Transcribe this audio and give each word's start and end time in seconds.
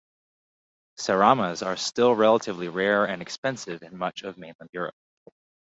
Seramas 0.97 1.61
are 1.63 1.77
still 1.77 2.15
relatively 2.15 2.67
rare 2.69 3.05
and 3.05 3.21
expensive 3.21 3.83
in 3.83 3.95
much 3.95 4.23
of 4.23 4.35
mainland 4.35 4.71
Europe. 4.73 4.95